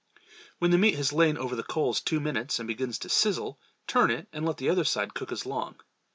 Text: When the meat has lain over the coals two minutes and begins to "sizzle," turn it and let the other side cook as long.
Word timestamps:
When 0.57 0.71
the 0.71 0.79
meat 0.79 0.95
has 0.95 1.13
lain 1.13 1.37
over 1.37 1.55
the 1.55 1.61
coals 1.61 2.01
two 2.01 2.19
minutes 2.19 2.57
and 2.57 2.67
begins 2.67 2.97
to 2.97 3.07
"sizzle," 3.09 3.59
turn 3.85 4.09
it 4.09 4.27
and 4.33 4.43
let 4.47 4.57
the 4.57 4.71
other 4.71 4.83
side 4.83 5.13
cook 5.13 5.31
as 5.31 5.45
long. 5.45 5.79